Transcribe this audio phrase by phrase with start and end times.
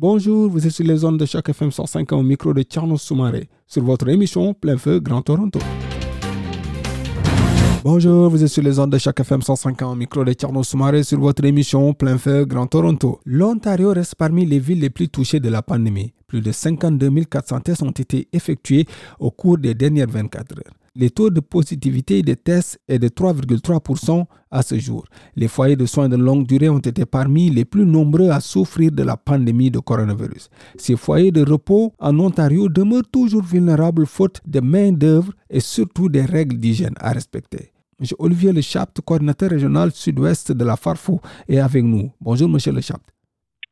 [0.00, 3.48] Bonjour, vous êtes sur les zones de Choc FM 105 au micro de Tierno Soumaré
[3.66, 5.58] sur votre émission Plein Feu Grand Toronto.
[7.82, 11.02] Bonjour, vous êtes sur les ondes de chaque FM 105 au micro de Tierno Soumaré
[11.02, 13.18] sur votre émission Plein Feu Grand Toronto.
[13.24, 16.12] L'Ontario reste parmi les villes les plus touchées de la pandémie.
[16.28, 18.86] Plus de 52 400 tests ont été effectués
[19.18, 20.74] au cours des dernières 24 heures.
[21.00, 25.04] Le taux de positivité des tests est de 3,3% à ce jour.
[25.36, 28.90] Les foyers de soins de longue durée ont été parmi les plus nombreux à souffrir
[28.90, 30.50] de la pandémie de coronavirus.
[30.76, 36.22] Ces foyers de repos en Ontario demeurent toujours vulnérables faute de main-d'œuvre et surtout des
[36.22, 37.70] règles d'hygiène à respecter.
[38.00, 38.06] M.
[38.18, 42.10] Olivier Le Chapt, coordinateur régional sud-ouest de la Farfou, est avec nous.
[42.20, 42.58] Bonjour, M.
[42.74, 43.04] Le Chapt.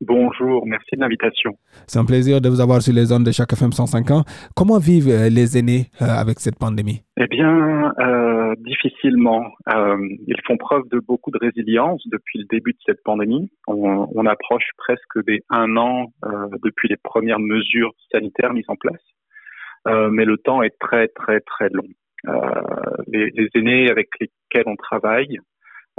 [0.03, 1.53] Bonjour, merci de l'invitation.
[1.87, 4.25] C'est un plaisir de vous avoir sur les zones de chaque FM 105 ans.
[4.55, 7.01] Comment vivent euh, les aînés euh, avec cette pandémie?
[7.17, 9.53] Eh bien, euh, difficilement.
[9.67, 13.51] ils font preuve de beaucoup de résilience depuis le début de cette pandémie.
[13.67, 16.13] On, approche presque des un an
[16.65, 19.01] depuis les premières mesures sanitaires mises en place.
[19.87, 21.87] mais le temps est très, très, très long.
[23.07, 25.39] Les, les, aînés avec lesquels on travaille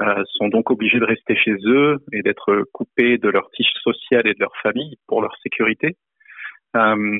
[0.01, 4.27] euh, sont donc obligés de rester chez eux et d'être coupés de leur tige sociale
[4.27, 5.95] et de leur famille pour leur sécurité.
[6.75, 7.19] Euh,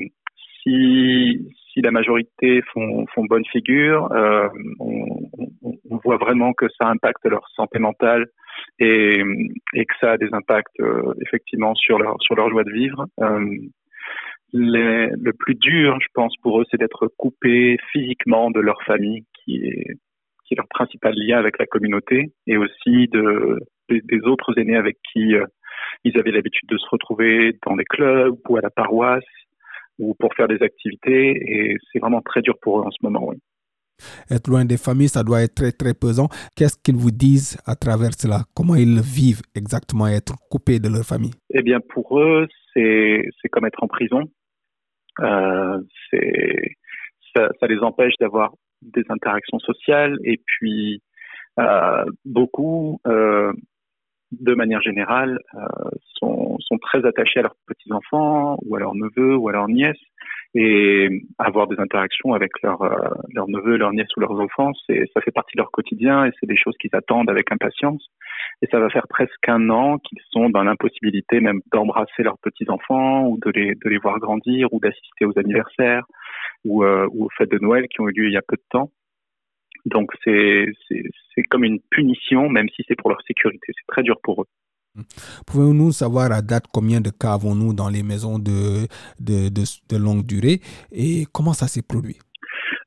[0.61, 4.47] si, si la majorité font, font bonne figure, euh,
[4.79, 5.05] on,
[5.89, 8.27] on, voit vraiment que ça impacte leur santé mentale
[8.79, 9.23] et,
[9.73, 13.05] et que ça a des impacts euh, effectivement sur leur sur leur joie de vivre.
[13.21, 13.57] Euh,
[14.53, 19.25] les, le plus dur, je pense, pour eux, c'est d'être coupés physiquement de leur famille,
[19.33, 19.97] qui est
[20.47, 24.97] qui est leur principal lien avec la communauté, et aussi de, des, autres aînés avec
[25.11, 25.45] qui euh,
[26.03, 29.23] ils avaient l'habitude de se retrouver dans des clubs ou à la paroisse
[29.99, 31.31] ou pour faire des activités.
[31.31, 33.37] Et c'est vraiment très dur pour eux en ce moment, oui.
[34.29, 36.27] Être loin des familles, ça doit être très, très pesant.
[36.55, 38.43] Qu'est-ce qu'ils vous disent à travers cela?
[38.55, 41.31] Comment ils vivent exactement, être coupés de leur famille?
[41.51, 44.21] Eh bien, pour eux, c'est comme être en prison.
[45.21, 45.81] Euh,
[47.35, 51.01] ça, ça les empêche d'avoir des interactions sociales et puis
[51.59, 53.51] euh, beaucoup, euh,
[54.31, 59.35] de manière générale, euh, sont, sont, très attachés à leurs petits-enfants ou à leurs neveux
[59.35, 59.95] ou à leurs nièces
[60.53, 65.21] et avoir des interactions avec leurs, euh, leurs neveux, leurs nièces ou leurs enfants, ça
[65.21, 68.07] fait partie de leur quotidien et c'est des choses qu'ils attendent avec impatience.
[68.61, 73.27] Et ça va faire presque un an qu'ils sont dans l'impossibilité même d'embrasser leurs petits-enfants
[73.27, 76.05] ou de les, de les voir grandir ou d'assister aux anniversaires
[76.65, 78.55] ou, euh, ou aux fêtes de Noël qui ont eu lieu il y a peu
[78.55, 78.91] de temps.
[79.85, 80.67] Donc c'est
[81.49, 83.67] comme une punition, même si c'est pour leur sécurité.
[83.67, 84.47] C'est très dur pour eux.
[85.45, 88.87] Pouvons-nous savoir à date combien de cas avons-nous dans les maisons de,
[89.19, 90.59] de, de, longue durée
[90.91, 92.17] et comment ça s'est produit?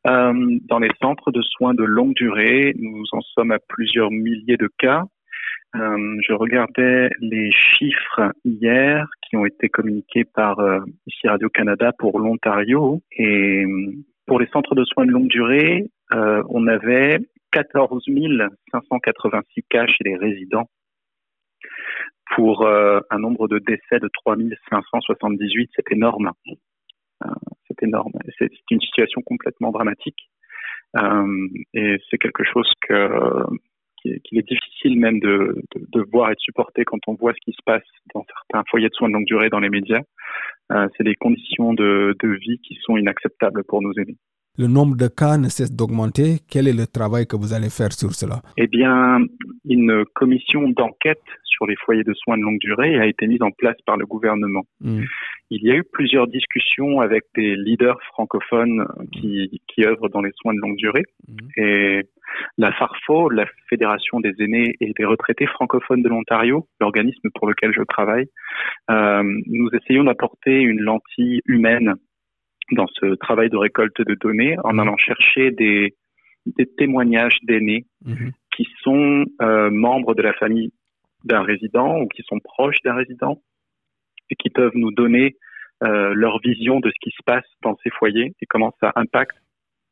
[0.08, 0.32] Euh,
[0.68, 4.68] Dans les centres de soins de longue durée, nous en sommes à plusieurs milliers de
[4.78, 5.04] cas.
[5.76, 12.18] Euh, je regardais les chiffres hier qui ont été communiqués par euh, ici Radio-Canada pour
[12.18, 13.00] l'Ontario.
[13.12, 13.64] Et
[14.26, 17.18] pour les centres de soins de longue durée, euh, on avait
[17.52, 18.04] 14
[18.72, 20.68] 586 cas chez les résidents
[22.34, 24.36] pour euh, un nombre de décès de 3
[24.70, 25.70] 578.
[25.74, 26.32] C'est énorme.
[27.24, 27.28] Euh,
[27.68, 28.12] c'est énorme.
[28.38, 30.30] C'est une situation complètement dramatique.
[30.96, 32.92] Euh, et c'est quelque chose que
[34.02, 37.40] qu'il est difficile même de, de, de, voir et de supporter quand on voit ce
[37.44, 37.82] qui se passe
[38.14, 40.00] dans certains foyers de soins de longue durée dans les médias.
[40.72, 44.16] Euh, c'est des conditions de, de vie qui sont inacceptables pour nos aînés.
[44.58, 46.38] Le nombre de cas ne cesse d'augmenter.
[46.50, 48.42] Quel est le travail que vous allez faire sur cela?
[48.56, 49.20] Eh bien,
[49.70, 53.50] une commission d'enquête sur les foyers de soins de longue durée a été mise en
[53.50, 54.64] place par le gouvernement.
[54.80, 55.04] Hmm.
[55.50, 60.32] Il y a eu plusieurs discussions avec des leaders francophones qui, qui œuvrent dans les
[60.40, 61.04] soins de longue durée.
[61.28, 61.36] Hmm.
[61.56, 62.02] Et
[62.58, 67.72] la FARFO, la Fédération des aînés et des retraités francophones de l'Ontario, l'organisme pour lequel
[67.72, 68.26] je travaille,
[68.90, 71.94] euh, nous essayons d'apporter une lentille humaine
[72.72, 74.80] dans ce travail de récolte de données en mhm.
[74.80, 75.94] allant chercher des,
[76.46, 77.86] des témoignages d'aînés.
[78.56, 80.72] Qui sont euh, membres de la famille
[81.24, 83.42] d'un résident ou qui sont proches d'un résident
[84.30, 85.36] et qui peuvent nous donner
[85.82, 89.36] euh, leur vision de ce qui se passe dans ces foyers et comment ça impacte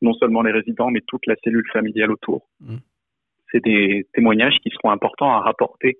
[0.01, 2.47] non seulement les résidents mais toute la cellule familiale autour.
[2.61, 2.79] Mhm.
[3.51, 5.97] C'est des témoignages qui seront importants à rapporter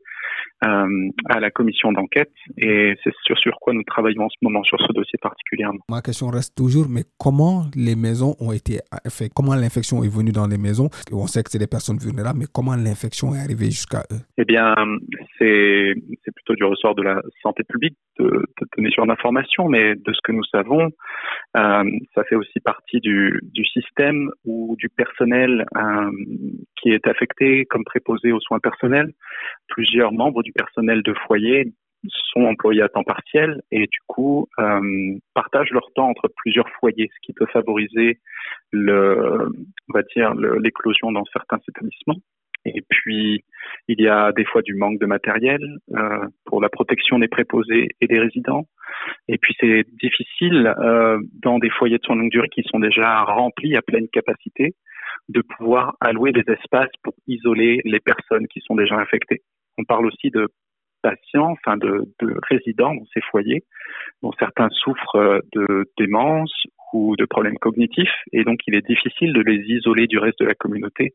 [0.65, 2.31] euh, à la commission d'enquête.
[2.57, 5.79] Et c'est sur, sur quoi nous travaillons en ce moment sur ce dossier particulièrement.
[5.89, 10.31] Ma question reste toujours, mais comment les maisons ont été affectées Comment l'infection est venue
[10.31, 10.89] dans les maisons?
[11.11, 14.19] On sait que c'est des personnes vulnérables, mais comment l'infection est arrivée jusqu'à eux?
[14.37, 14.75] Eh bien,
[15.37, 15.95] c'est
[16.35, 20.19] plutôt du ressort de la santé publique de, de donner sur l'information, mais de ce
[20.23, 20.91] que nous savons,
[21.55, 26.11] ça fait aussi partie du, du système ou du personnel euh,
[26.79, 29.13] qui est affecté comme préposé aux soins personnels.
[29.67, 31.73] Plusieurs membres du personnel de foyer
[32.33, 37.09] sont employés à temps partiel et du coup euh, partagent leur temps entre plusieurs foyers,
[37.13, 38.19] ce qui peut favoriser
[38.71, 39.49] le,
[39.89, 42.21] on va dire, l'éclosion dans certains établissements.
[42.65, 43.43] Et puis,
[43.87, 45.61] il y a des fois du manque de matériel
[45.95, 48.67] euh, pour la protection des préposés et des résidents.
[49.27, 53.23] Et puis, c'est difficile euh, dans des foyers de soins longue durée qui sont déjà
[53.23, 54.75] remplis à pleine capacité
[55.29, 59.41] de pouvoir allouer des espaces pour isoler les personnes qui sont déjà infectées.
[59.77, 60.49] On parle aussi de
[61.01, 63.63] patients, enfin de, de résidents dans ces foyers,
[64.21, 66.51] dont certains souffrent de démence
[66.93, 70.45] ou de problèmes cognitifs, et donc il est difficile de les isoler du reste de
[70.45, 71.13] la communauté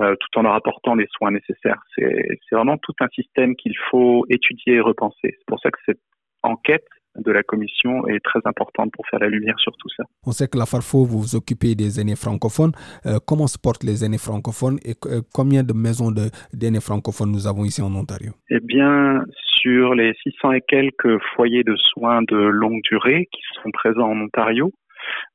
[0.00, 1.82] euh, tout en leur apportant les soins nécessaires.
[1.96, 5.36] C'est vraiment tout un système qu'il faut étudier et repenser.
[5.38, 6.00] C'est pour ça que cette
[6.42, 6.86] enquête
[7.16, 10.04] de la commission est très importante pour faire la lumière sur tout ça.
[10.26, 12.72] On sait que la Farfo, vous vous occupez des aînés francophones.
[13.06, 16.10] Euh, comment se portent les aînés francophones et euh, combien de maisons
[16.52, 18.32] d'aînés francophones nous avons ici en Ontario?
[18.50, 19.24] Eh bien,
[19.60, 24.20] sur les 600 et quelques foyers de soins de longue durée qui sont présents en
[24.20, 24.72] Ontario,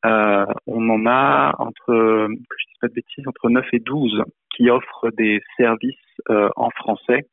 [0.05, 4.23] euh, on en a entre, que je pas de bêtises, entre 9 et 12
[4.55, 5.95] qui offrent des services
[6.29, 7.27] euh, en français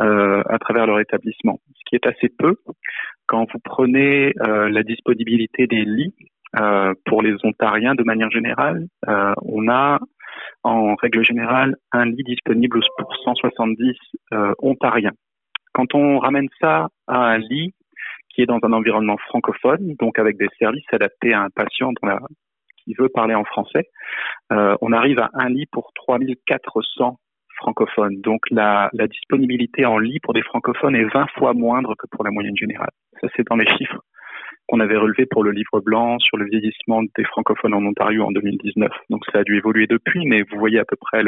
[0.00, 2.56] euh, à travers leur établissement, ce qui est assez peu.
[3.26, 6.14] Quand vous prenez la disponibilité des lits
[7.06, 9.98] pour les Ontariens de manière générale, on a
[10.64, 13.96] en règle générale un lit disponible pour 170
[14.58, 15.12] Ontariens.
[15.72, 17.72] Quand on ramène ça à un lit
[18.34, 21.92] qui est dans un environnement francophone, donc avec des services adaptés à un patient
[22.84, 23.88] qui veut parler en français,
[24.52, 27.18] euh, on arrive à un lit pour 3400
[27.56, 28.20] francophones.
[28.20, 32.24] Donc la, la, disponibilité en lit pour des francophones est 20 fois moindre que pour
[32.24, 32.90] la moyenne générale.
[33.20, 34.00] Ça, c'est dans les chiffres
[34.66, 38.32] qu'on avait relevés pour le livre blanc sur le vieillissement des francophones en Ontario en
[38.32, 38.90] 2019.
[39.10, 41.22] Donc ça a dû évoluer depuis, mais vous voyez à peu près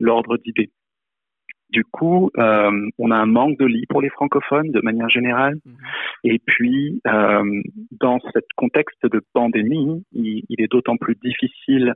[0.00, 0.70] l'ordre d'idée.
[1.72, 5.56] Du coup, euh, on a un manque de lits pour les francophones de manière générale.
[5.64, 5.76] Mhm.
[6.24, 11.94] Et puis, euh, dans ce contexte de pandémie, il, est d'autant plus difficile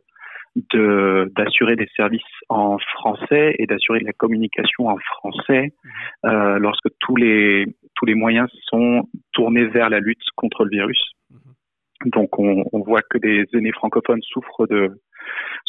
[1.37, 6.31] d'assurer des services en français et d'assurer la communication en français mhm.
[6.31, 11.13] euh, lorsque tous les tous les moyens sont tournés vers la lutte contre le virus.
[11.31, 12.11] Mhm.
[12.13, 14.91] Donc on, on, voit que des aînés francophones souffrent de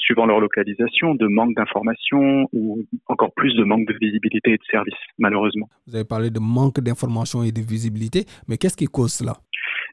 [0.07, 4.68] suivant leur localisation, de manque d'information ou encore plus de manque de visibilité et de
[4.71, 5.68] services, malheureusement.
[5.86, 9.33] Vous avez parlé de manque d'information et de visibilité, mais qu'est-ce qui cause cela?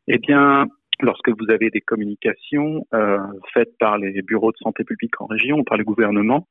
[0.06, 0.66] Eh bien,
[1.00, 3.18] lorsque vous avez des communications euh,
[3.52, 6.46] faites par les bureaux de santé publique en région, par le gouvernement,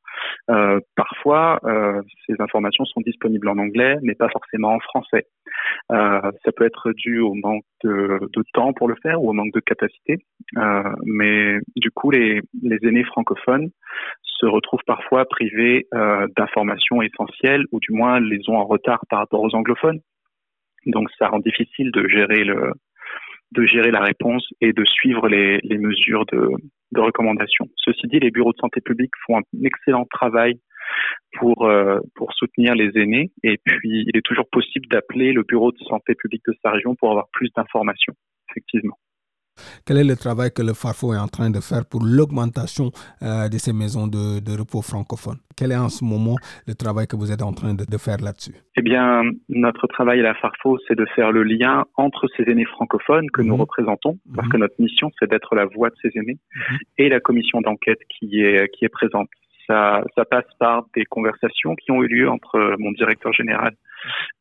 [0.49, 5.27] euh, parfois euh, ces informations sont disponibles en anglais, mais pas forcément en français.
[5.91, 9.33] Euh, ça peut être dû au manque de, de, temps pour le faire ou au
[9.33, 10.17] manque de capacité,
[10.57, 13.69] euh, mais du coup les, les aînés francophones
[14.23, 19.19] se retrouvent parfois privés euh, d'informations essentielles ou du moins les ont en retard par
[19.19, 19.99] rapport aux anglophones.
[20.85, 22.73] Donc ça rend difficile de gérer le,
[23.53, 26.49] de gérer la réponse et de suivre les, mesures de,
[26.91, 27.69] de, recommandation.
[27.77, 30.59] Ceci dit, les bureaux de santé publique font un excellent travail
[31.41, 35.77] euh, pour soutenir les aînés et puis il est toujours possible d'appeler le bureau de
[35.79, 38.13] santé publique de sa région pour avoir plus d'informations,
[38.49, 38.97] effectivement.
[39.85, 42.91] Quel est le travail que le Farfo est en train de faire pour l'augmentation
[43.21, 45.39] euh, de ces maisons de, de, repos francophones?
[45.55, 46.35] Quel est en ce moment
[46.67, 48.55] le travail que vous êtes en train de, de faire là-dessus?
[48.75, 52.65] Eh bien, notre travail à la Farfo, c'est de faire le lien entre ces aînés
[52.65, 53.61] francophones que nous mhm.
[53.61, 54.61] représentons, parce que mhm.
[54.61, 56.77] notre mission, c'est d'être la voix de ces aînés, mhm.
[56.97, 59.29] et la commission d'enquête qui est, qui est présente.
[59.67, 63.73] Ça, ça passe par des conversations qui ont eu lieu entre mon directeur général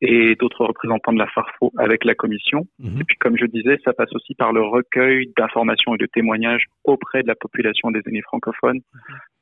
[0.00, 2.66] et d'autres représentants de la FARFO avec la commission.
[2.78, 3.00] Mhm.
[3.00, 6.64] Et puis, comme je disais, ça passe aussi par le recueil d'informations et de témoignages
[6.84, 8.80] auprès de la population des aînés francophones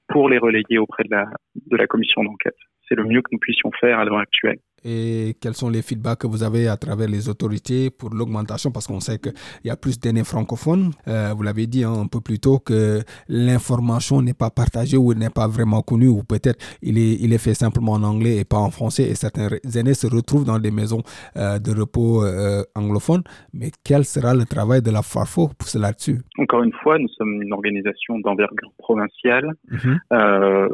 [0.08, 2.56] pour les relayer auprès de la, de la commission d'enquête.
[2.88, 4.58] C'est le mieux que nous puissions faire à l'heure actuelle.
[4.84, 8.70] Et quels sont les feedbacks que vous avez à travers les autorités pour l'augmentation?
[8.70, 9.32] Parce qu'on sait qu'il
[9.64, 10.92] y a plus d'aînés francophones.
[11.08, 15.12] Euh, vous l'avez dit hein, un peu plus tôt que l'information n'est pas partagée ou
[15.14, 18.44] n'est pas vraiment connue ou peut-être il est, il est fait simplement en anglais et
[18.44, 21.02] pas en français et certains aînés se retrouvent dans des maisons
[21.36, 23.22] euh, de repos euh, anglophones.
[23.52, 26.20] Mais quel sera le travail de la FARFO pour cela dessus?
[26.38, 29.52] Encore une fois, nous sommes une organisation d'envergure provinciale.
[29.70, 29.98] Mhm.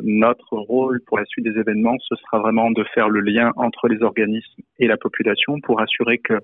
[0.05, 3.89] notre rôle pour la suite des événements, ce sera vraiment de faire le lien entre
[3.89, 6.41] les organismes et la population pour assurer que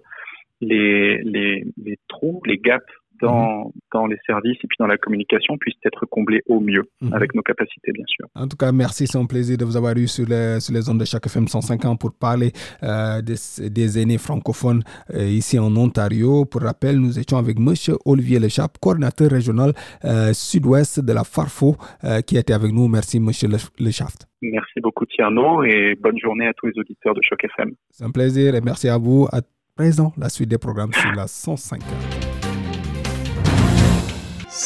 [0.60, 2.84] les, les, les trous, les gaps
[3.22, 3.70] dans, mhm.
[3.92, 7.12] dans, les services et puis dans la communication puissent être comblés au mieux mhm.
[7.12, 8.26] avec nos capacités, bien sûr.
[8.34, 9.06] En tout cas, merci.
[9.06, 11.48] C'est un plaisir de vous avoir eu sur les, sur les ondes de chaque FM
[11.48, 12.52] 105 ans pour parler
[12.82, 14.82] euh, des, des, aînés francophones
[15.14, 16.44] euh, ici en Ontario.
[16.44, 17.74] Pour rappel, nous étions avec M.
[18.04, 19.72] Olivier Lechape, coordinateur régional
[20.04, 21.76] euh, sud-ouest de la Farfo,
[22.26, 22.88] qui était avec nous.
[22.88, 23.30] Merci, M.
[23.78, 24.22] Lechape.
[24.42, 27.72] Merci beaucoup, Tierno, et bonne journée à tous les auditeurs de Choc FM.
[27.90, 29.28] C'est un plaisir et merci à vous.
[29.30, 29.40] À
[29.76, 31.80] présent, la suite des programmes sur la 105.